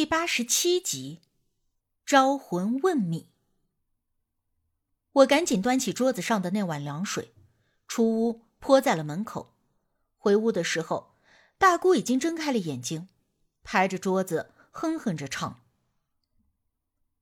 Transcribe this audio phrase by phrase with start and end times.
[0.00, 1.20] 第八十七集，
[2.06, 3.28] 招魂问米。
[5.12, 7.34] 我赶紧端起桌子上的那碗凉水，
[7.86, 9.52] 出屋泼在了门口。
[10.16, 11.16] 回屋的时候，
[11.58, 13.10] 大姑已经睁开了眼睛，
[13.62, 15.60] 拍着桌子哼哼着唱：“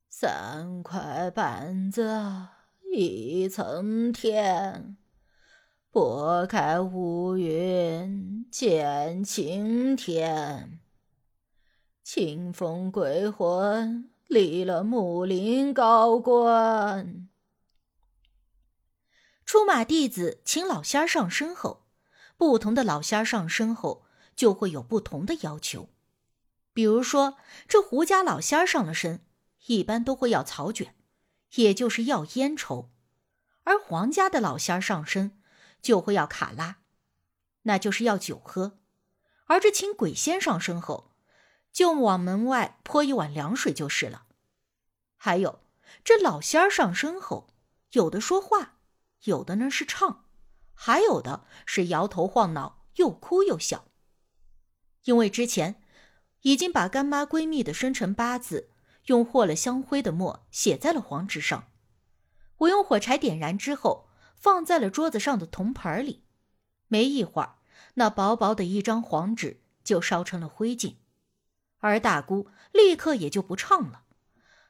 [0.09, 2.47] 三块板子
[2.95, 4.97] 一层天，
[5.91, 10.79] 拨开乌云见晴天。”
[12.11, 17.29] 清风鬼魂离了木林高官。
[19.45, 21.85] 出马弟子请老仙上身后，
[22.39, 25.91] 不同的老仙上身后就会有不同的要求。
[26.73, 27.37] 比如说，
[27.69, 29.21] 这胡家老仙上了身，
[29.67, 30.95] 一般都会要草卷，
[31.57, 32.89] 也就是要烟抽；
[33.65, 35.39] 而黄家的老仙上身
[35.83, 36.79] 就会要卡拉，
[37.65, 38.79] 那就是要酒喝。
[39.45, 41.11] 而这请鬼仙上身后。
[41.73, 44.27] 就往门外泼一碗凉水就是了。
[45.17, 45.61] 还有，
[46.05, 47.49] 这老仙儿上身后，
[47.93, 48.79] 有的说话，
[49.25, 50.25] 有的呢是唱，
[50.75, 53.87] 还有的是摇头晃脑，又哭又笑。
[55.05, 55.83] 因为之前
[56.43, 58.71] 已经把干妈闺蜜的生辰八字
[59.07, 61.71] 用和了香灰的墨写在了黄纸上，
[62.59, 66.25] 我用火柴点燃之后，放在了桌子上的铜盆里。
[66.87, 67.57] 没一会儿，
[67.95, 70.97] 那薄薄的一张黄纸就烧成了灰烬。
[71.79, 74.05] 而大姑立刻也就不唱了，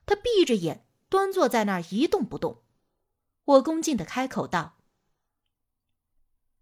[0.04, 2.62] 她闭着眼端坐在那儿一动不动。
[3.44, 4.78] 我恭敬的开口道：“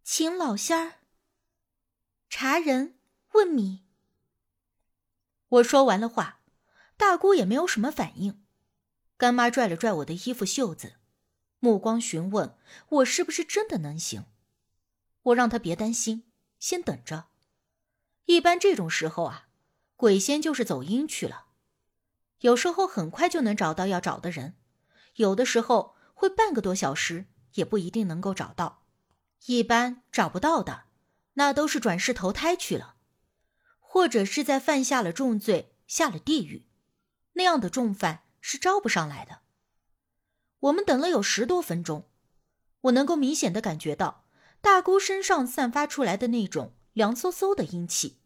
[0.04, 1.00] 请老仙儿。”
[2.30, 2.98] 茶人
[3.32, 3.84] 问米。
[5.48, 6.40] 我说完了话，
[6.96, 8.44] 大姑也没有什么反应。
[9.16, 10.96] 干妈拽了拽我的衣服袖子，
[11.58, 12.56] 目光询问
[12.88, 14.26] 我是不是真的能行。
[15.22, 16.30] 我让她别担心，
[16.60, 17.28] 先等着。
[18.26, 19.45] 一般这种时候啊。
[19.96, 21.46] 鬼仙就是走阴去了，
[22.40, 24.54] 有时候很快就能找到要找的人，
[25.14, 27.24] 有的时候会半个多小时
[27.54, 28.82] 也不一定能够找到。
[29.46, 30.84] 一般找不到的，
[31.34, 32.96] 那都是转世投胎去了，
[33.78, 36.66] 或者是在犯下了重罪下了地狱，
[37.32, 39.40] 那样的重犯是招不上来的。
[40.60, 42.10] 我们等了有十多分钟，
[42.82, 44.26] 我能够明显的感觉到
[44.60, 48.20] 大姑身上散发出来的那种凉飕飕的阴气。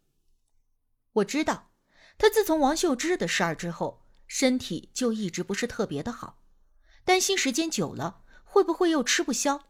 [1.15, 1.71] 我知道，
[2.17, 6.43] 他自从王秀芝的事儿之后，身体就一直不是特别的好，
[7.05, 9.65] 担心时间久了会不会又吃不消。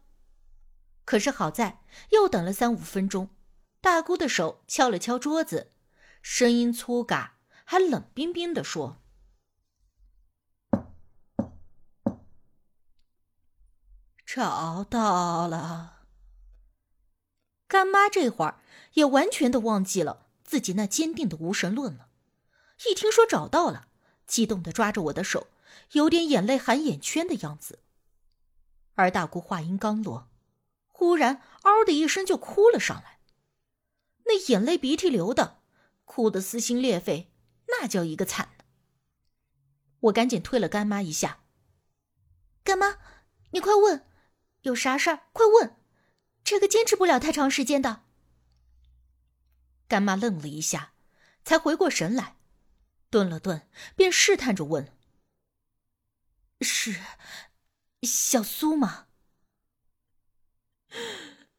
[1.03, 3.29] 可是好在又等了三五分钟，
[3.81, 5.71] 大姑的手敲了敲桌子，
[6.21, 9.01] 声音粗嘎，还冷冰冰的说
[14.23, 16.03] ：“找到了。”
[17.67, 18.59] 干妈这会儿
[18.93, 20.27] 也完全的忘记了。
[20.51, 22.09] 自己那坚定的无神论了，
[22.85, 23.87] 一听说找到了，
[24.27, 25.47] 激动的抓着我的手，
[25.93, 27.79] 有点眼泪含眼圈的样子。
[28.95, 30.27] 而大姑话音刚落，
[30.89, 33.21] 忽然嗷的一声就哭了上来，
[34.25, 35.61] 那眼泪鼻涕流的，
[36.03, 37.31] 哭得撕心裂肺，
[37.69, 38.49] 那叫一个惨。
[40.01, 41.39] 我赶紧推了干妈一下，
[42.65, 42.97] 干妈，
[43.51, 44.05] 你快问，
[44.63, 45.77] 有啥事儿快问，
[46.43, 48.03] 这个坚持不了太长时间的。
[49.91, 50.93] 干妈愣了一下，
[51.43, 52.37] 才回过神来，
[53.09, 54.95] 顿了顿，便试探着问
[56.61, 56.95] ：“是
[58.01, 59.07] 小苏吗？”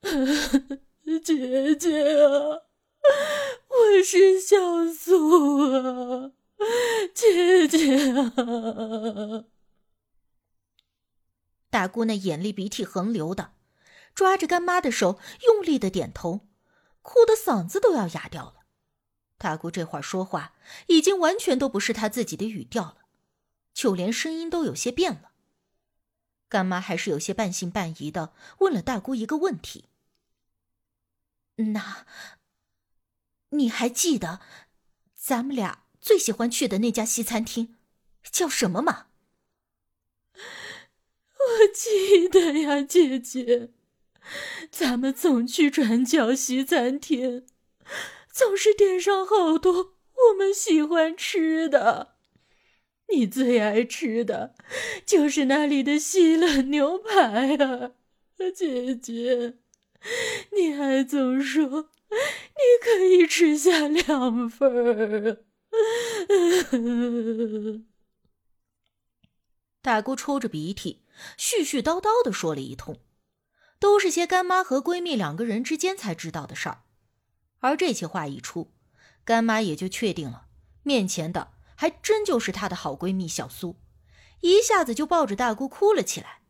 [1.23, 2.63] 姐姐啊，
[3.69, 4.57] 我是小
[4.91, 6.33] 苏啊，
[7.13, 9.45] 姐姐啊！
[11.69, 13.53] 大姑那眼泪鼻涕横流的，
[14.15, 16.49] 抓着干妈的手，用力的点头。
[17.03, 18.65] 哭的嗓子都要哑掉了，
[19.37, 20.55] 大姑这会儿说话
[20.87, 22.99] 已经完全都不是她自己的语调了，
[23.75, 25.33] 就连声音都有些变了。
[26.49, 29.87] 干妈还是有些半信半疑的问了大姑一个问题
[31.73, 32.07] ：“那，
[33.51, 34.41] 你还记得
[35.15, 37.77] 咱们俩最喜欢去的那家西餐厅
[38.31, 39.09] 叫什么吗
[41.43, 43.73] ？”“我记得呀，姐姐。”
[44.71, 47.47] 咱们总去转角西餐厅，
[48.31, 49.95] 总是点上好多
[50.31, 52.17] 我们喜欢吃的。
[53.09, 54.55] 你最爱吃的
[55.05, 57.93] 就是那里的西冷牛排啊，
[58.55, 59.59] 姐姐。
[60.57, 65.45] 你还总说你可以吃下两份儿。
[69.83, 71.03] 大姑抽着鼻涕，
[71.39, 72.97] 絮絮叨叨的说了一通。
[73.83, 76.85] 都是些干妈和闺蜜两个人之间才知道的事儿，
[77.59, 78.73] 而这些话一出，
[79.25, 80.47] 干妈也就确定了，
[80.85, 83.81] 面前的还真就是她的好闺蜜小苏，
[84.43, 86.43] 一下子就抱着大姑哭了起来，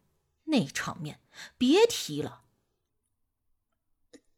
[0.44, 1.20] 那场面
[1.56, 2.42] 别提了。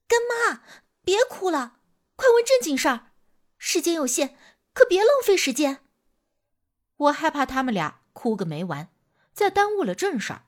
[0.07, 0.63] 干妈，
[1.03, 1.81] 别哭了，
[2.15, 3.11] 快问正经事儿，
[3.59, 4.39] 时间有限，
[4.73, 5.81] 可别浪费时间。
[6.97, 8.95] 我害怕他们俩哭个没完，
[9.33, 10.47] 再耽误了正事儿。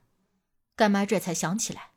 [0.77, 1.91] 干妈这才想起来，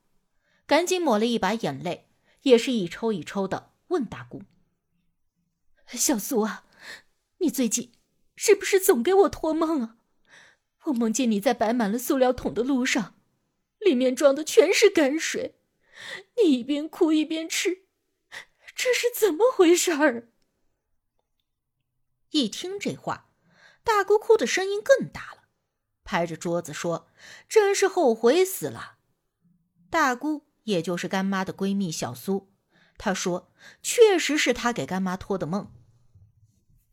[0.69, 2.11] 赶紧抹了一把眼泪，
[2.43, 4.43] 也是一抽一抽的问大姑
[5.89, 6.63] ：“小苏啊，
[7.39, 7.91] 你最近
[8.35, 9.97] 是不是总给我托梦啊？
[10.83, 13.19] 我梦见你在摆满了塑料桶的路上，
[13.79, 15.59] 里面装的全是泔水，
[16.37, 17.85] 你一边哭一边吃，
[18.75, 20.29] 这是怎么回事儿？”
[22.29, 23.31] 一听这话，
[23.83, 25.45] 大姑哭的声音更大了。
[26.03, 27.09] 拍着桌子说
[27.49, 28.99] ：“真是后悔死了。”
[29.89, 32.51] 大姑也就是干妈的闺蜜小苏，
[32.97, 33.51] 她说
[33.83, 35.71] ：“确实是她给干妈托的梦。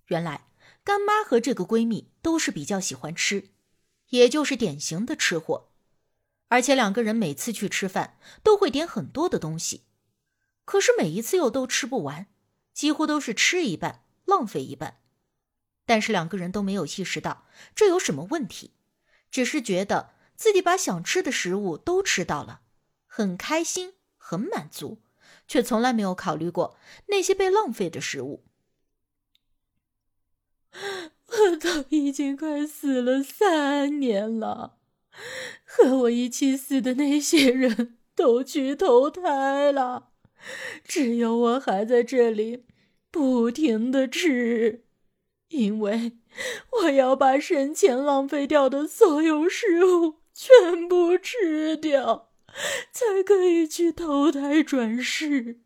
[0.06, 0.48] 原来
[0.82, 3.50] 干妈和这个闺蜜都是比较喜欢吃，
[4.08, 5.68] 也就是典型的吃货，
[6.48, 9.84] 而且两个人每次去吃饭都会点很多的东西，
[10.64, 12.26] 可是每一次又都吃不完，
[12.72, 14.98] 几乎都是吃一半浪费一半。
[15.84, 18.72] 但是两个人都没有意识到这有什么问题。”
[19.28, 22.62] 只是觉得自己把想吃的食物都吃到了，
[23.16, 24.98] 很开心，很满足，
[25.48, 26.76] 却从来没有考虑过
[27.06, 28.44] 那些被浪费的食物。
[30.74, 34.76] 我都已经快死了三年了，
[35.64, 40.10] 和我一起死的那些人都去投胎了，
[40.84, 42.66] 只有我还在这里
[43.10, 44.84] 不停的吃。
[45.48, 46.18] 因为
[46.82, 52.25] 我要把生前浪费掉的所有食物全部吃掉，
[52.92, 55.60] 才可以去投胎转世。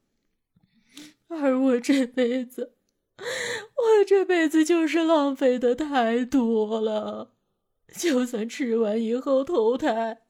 [1.29, 2.75] 而我这辈子，
[3.19, 7.33] 我这辈子就是浪费的太多了。
[7.97, 10.23] 就算吃完以后投胎，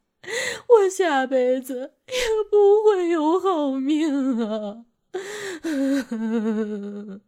[0.68, 2.14] 我下辈子也
[2.50, 4.86] 不会有好命啊！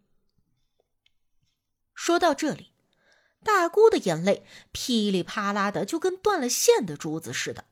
[1.95, 2.73] 说到这里，
[3.45, 7.65] 大姑的眼泪噼里啪啦的，就跟断了线的珠子似的，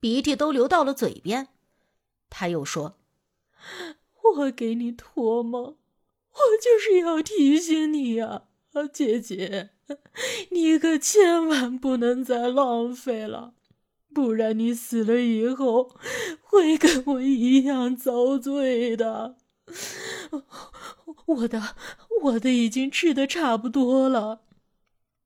[0.00, 1.48] 鼻涕都流到了嘴边。
[2.30, 2.98] 他又说
[4.36, 8.42] ：“我给你托梦，我就是要提醒你呀，
[8.92, 9.70] 姐姐，
[10.50, 13.54] 你可千万不能再浪费了，
[14.12, 15.96] 不然你死了以后
[16.42, 19.36] 会跟我一样遭罪的。”
[21.26, 21.76] 我的，
[22.22, 24.42] 我的已经吃的差不多了，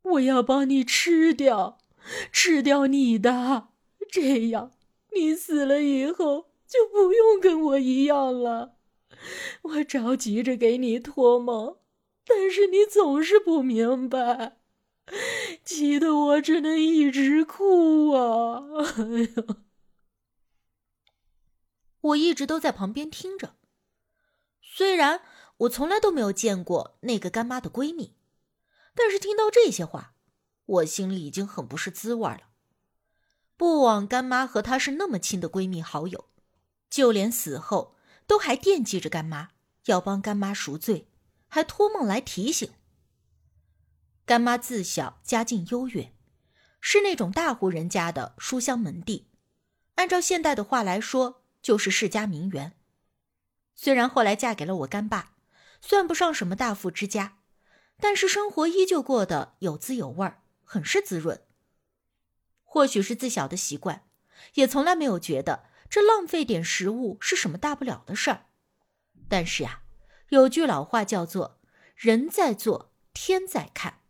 [0.02, 1.78] 我要帮你吃掉，
[2.32, 3.68] 吃掉你的，
[4.12, 4.72] 这样
[5.14, 8.76] 你死了以后就不用跟我一样了。
[9.62, 11.78] 我着急着给你托梦，
[12.26, 14.58] 但是你总是不明白，
[15.64, 18.62] 急得我只能一直哭啊！
[18.98, 19.56] 哎呀，
[22.02, 23.56] 我一直都在旁边听着，
[24.60, 25.22] 虽然。
[25.58, 28.16] 我从来都没有见过那个干妈的闺蜜，
[28.96, 30.16] 但是听到这些话，
[30.64, 32.51] 我心里已经很不是滋味了。
[33.56, 36.28] 不枉干妈和她是那么亲的闺蜜好友，
[36.90, 37.96] 就连死后
[38.26, 39.50] 都还惦记着干妈，
[39.86, 41.08] 要帮干妈赎罪，
[41.48, 42.72] 还托梦来提醒。
[44.24, 46.12] 干妈自小家境优越，
[46.80, 49.28] 是那种大户人家的书香门第，
[49.96, 52.72] 按照现代的话来说，就是世家名媛。
[53.74, 55.30] 虽然后来嫁给了我干爸。
[55.84, 57.38] 算不上什么大富之家，
[57.98, 61.42] 但是生活依旧过得有滋有味儿，很是滋润。
[62.72, 64.06] 或许是自小的习惯，
[64.54, 68.46] 也从来没有觉得这浪费点食物是什么大不了的事儿。
[69.28, 69.82] 但是啊，
[70.30, 71.60] 有句老话叫做
[71.94, 74.00] “人在做，天在看”。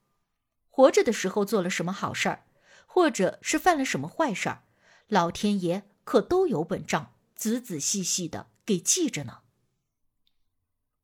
[0.71, 2.47] 活着的时候做了什么好事儿，
[2.87, 4.63] 或者是犯了什么坏事儿，
[5.09, 9.41] 老天爷可都有本账，仔仔细细的给记着呢。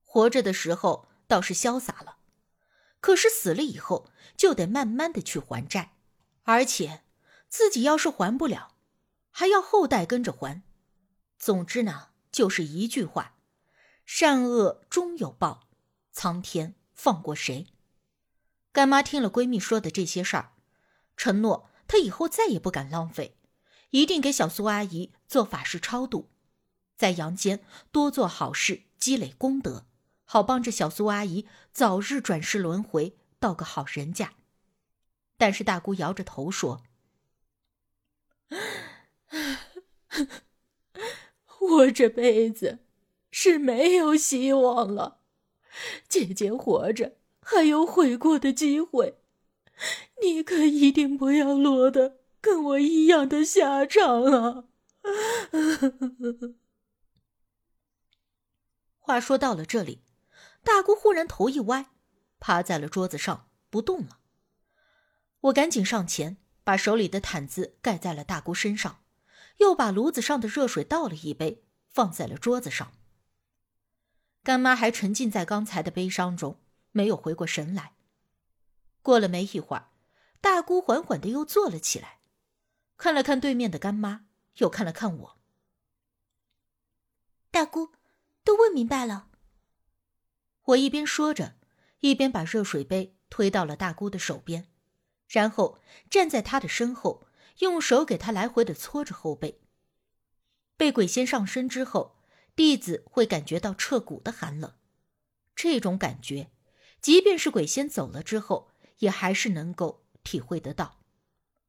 [0.04, 2.18] 活着的时候倒是潇洒了，
[3.00, 5.96] 可是死了以后就得慢慢的去还债，
[6.44, 7.02] 而且
[7.48, 8.74] 自己要是还不了，
[9.30, 10.62] 还要后代跟着还。
[11.38, 13.34] 总之呢，就是一句话：
[14.04, 15.68] 善恶终有报，
[16.12, 17.66] 苍天放过谁？
[18.72, 20.52] 干妈听了闺蜜说的这些事儿，
[21.16, 23.36] 承诺她以后再也不敢浪费，
[23.90, 26.28] 一定给小苏阿姨做法事超度，
[26.96, 29.86] 在阳间多做好事，积累功德。
[30.30, 34.34] 好帮着小苏阿姨早日转世轮回，到个好人家。
[35.38, 36.82] 但是大姑摇着头说
[41.60, 42.78] ：“我这辈子
[43.30, 45.20] 是没有希望了。
[46.08, 49.20] 姐姐活着还有悔过的机会，
[50.22, 54.64] 你可一定不要落得跟我一样的下场啊！
[58.98, 60.02] 话说到了这里，
[60.62, 61.90] 大姑忽然头一歪，
[62.40, 64.18] 趴在了桌子上不动了。
[65.42, 66.38] 我赶紧上前，
[66.68, 69.02] 把手里的毯子盖在了大姑身上，
[69.56, 72.92] 又把炉子上的热水倒了一杯，放在了桌子上。
[74.42, 76.60] 干妈还沉浸在刚才的悲伤中，
[76.92, 77.94] 没有回过神来。
[79.00, 79.88] 过了没一会儿，
[80.42, 82.18] 大姑缓缓的又坐了起来，
[82.98, 84.26] 看了看对面的干妈，
[84.58, 85.38] 又看了看我。
[87.50, 87.94] 大姑。
[88.44, 89.30] 都问明白了。
[90.64, 91.56] 我一边说着，
[92.00, 94.70] 一边把热水杯推到了大姑的手边，
[95.28, 95.78] 然后
[96.10, 99.60] 站在他的身后，用手给他来回的搓着后背。
[100.76, 102.16] 被鬼仙上身之后，
[102.56, 104.74] 弟子会感觉到彻骨的寒冷，
[105.54, 106.50] 这种感觉，
[107.00, 111.00] 即便是鬼仙走了之后，也还是能够体会得到。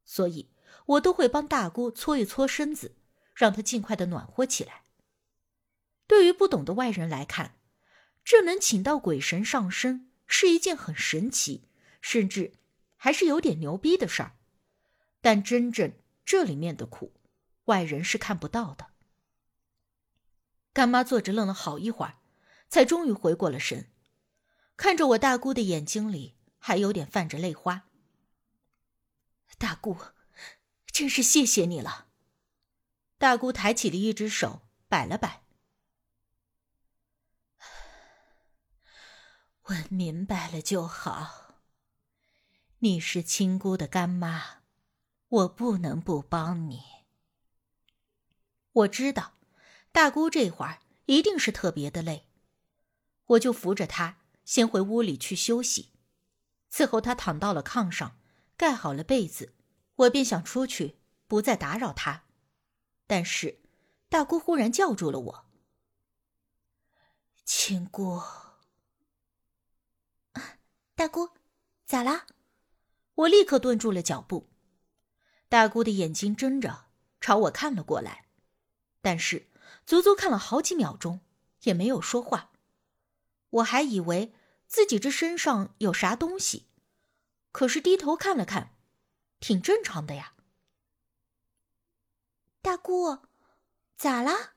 [0.06, 0.52] 所以，
[0.86, 2.96] 我都会帮大姑搓一搓身子，
[3.36, 4.84] 让她尽快的暖和起来。
[6.08, 7.60] 对于不懂的外人来看，
[8.24, 11.68] 这能请到鬼神上身是一件很神奇，
[12.02, 12.54] 甚至
[13.02, 14.36] 还是有点牛逼的事儿。
[15.22, 17.14] 但真正这里面的苦，
[17.66, 18.92] 外人是看不到的。
[20.74, 22.20] 干妈坐着愣了好一会儿，
[22.68, 23.92] 才终于回过了神，
[24.78, 27.88] 看着我大姑的眼睛里还有点泛着泪花。
[29.58, 29.98] 大姑，
[30.86, 32.08] 真是谢谢你了。
[33.18, 35.44] 大姑抬起了一只手，摆了摆。
[39.68, 41.49] 问明白了就好。
[42.82, 44.62] 你是亲姑的干妈，
[45.28, 46.82] 我不能不帮你。
[48.72, 49.34] 我知道，
[49.92, 52.30] 大姑这会儿一定是特别的累，
[53.26, 55.92] 我就扶着她先回屋里去休息。
[56.72, 58.18] 伺候她躺到了炕上，
[58.56, 59.54] 盖好了被子，
[59.96, 62.24] 我便想出去，不再打扰她。
[63.06, 63.60] 但是，
[64.08, 65.46] 大姑忽然叫住了我
[67.44, 68.22] ：“亲姑。”
[70.96, 71.32] 大姑，
[71.86, 72.26] 咋啦？
[73.20, 74.50] 我立刻顿住了脚步。
[75.50, 76.86] 大姑的眼睛睁着，
[77.20, 78.28] 朝我看了过来，
[79.02, 79.50] 但是
[79.86, 81.20] 足足看了好几秒钟，
[81.64, 82.52] 也没有说话。
[83.50, 84.34] 我还以为
[84.68, 86.68] 自己这身上有啥东西，
[87.52, 88.76] 可是低头看了看，
[89.40, 90.36] 挺正常的呀。
[92.62, 93.18] 大姑，
[93.98, 94.54] 咋啦？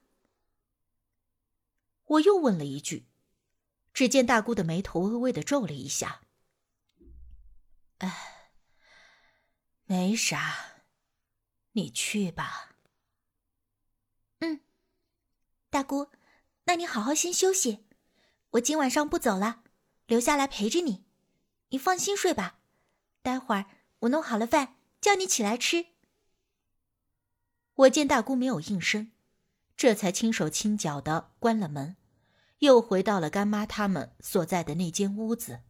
[2.05, 3.07] 我又问了一句，
[3.93, 6.21] 只见大姑的眉头微微的皱了一下。
[7.99, 8.32] 哎，
[9.93, 10.85] 没啥，
[11.73, 12.77] 你去吧。
[14.39, 14.63] 嗯，
[15.69, 16.09] 大姑，
[16.65, 17.85] 那你好好先休息，
[18.53, 19.65] 我今晚上不走了，
[20.07, 21.05] 留下来陪着你。
[21.69, 22.61] 你放心睡吧，
[23.21, 23.67] 待会儿
[23.99, 25.89] 我弄好了饭叫你起来吃。
[27.75, 29.13] 我见大姑没有应声，
[29.77, 31.97] 这才轻手轻脚的关了门，
[32.61, 35.61] 又回到了干妈他们所在的那间屋子。